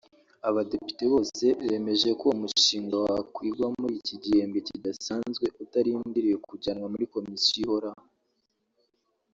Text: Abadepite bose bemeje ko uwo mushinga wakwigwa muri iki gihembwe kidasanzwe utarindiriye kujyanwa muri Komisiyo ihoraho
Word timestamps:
Abadepite 0.49 1.03
bose 1.13 1.45
bemeje 1.67 2.09
ko 2.19 2.23
uwo 2.27 2.35
mushinga 2.43 2.95
wakwigwa 3.05 3.67
muri 3.79 3.93
iki 4.01 4.15
gihembwe 4.23 4.59
kidasanzwe 4.67 5.45
utarindiriye 5.63 6.35
kujyanwa 6.45 6.87
muri 6.93 7.05
Komisiyo 7.13 7.59
ihoraho 7.65 8.03